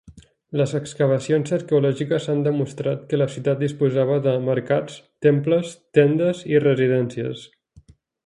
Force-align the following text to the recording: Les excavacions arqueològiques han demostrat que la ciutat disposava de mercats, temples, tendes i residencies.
Les 0.59 0.71
excavacions 0.77 1.51
arqueològiques 1.57 2.25
han 2.33 2.39
demostrat 2.47 3.03
que 3.11 3.19
la 3.23 3.27
ciutat 3.35 3.61
disposava 3.65 4.17
de 4.29 4.33
mercats, 4.47 4.97
temples, 5.29 5.75
tendes 5.99 6.43
i 6.55 6.65
residencies. 6.67 7.45